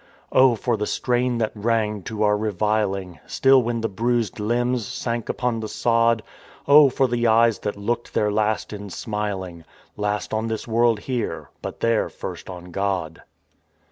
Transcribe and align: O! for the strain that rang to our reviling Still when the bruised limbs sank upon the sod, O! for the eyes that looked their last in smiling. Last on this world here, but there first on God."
O! 0.31 0.55
for 0.55 0.77
the 0.77 0.87
strain 0.87 1.37
that 1.37 1.51
rang 1.53 2.01
to 2.05 2.23
our 2.23 2.35
reviling 2.35 3.19
Still 3.27 3.61
when 3.61 3.81
the 3.81 3.87
bruised 3.87 4.39
limbs 4.39 4.83
sank 4.83 5.29
upon 5.29 5.59
the 5.59 5.67
sod, 5.69 6.23
O! 6.67 6.89
for 6.89 7.07
the 7.07 7.27
eyes 7.27 7.59
that 7.59 7.77
looked 7.77 8.15
their 8.15 8.31
last 8.31 8.73
in 8.73 8.89
smiling. 8.89 9.63
Last 9.95 10.33
on 10.33 10.47
this 10.47 10.67
world 10.67 11.01
here, 11.01 11.51
but 11.61 11.81
there 11.81 12.09
first 12.09 12.49
on 12.49 12.71
God." 12.71 13.21